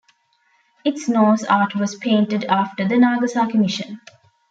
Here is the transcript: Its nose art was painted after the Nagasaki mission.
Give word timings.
Its 0.83 1.07
nose 1.07 1.43
art 1.43 1.75
was 1.75 1.93
painted 1.95 2.43
after 2.45 2.87
the 2.87 2.97
Nagasaki 2.97 3.59
mission. 3.59 4.01